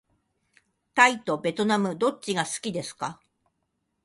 [0.95, 3.21] タイとべトナムどっちが好きですか。